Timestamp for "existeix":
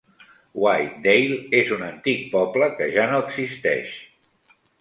3.29-3.97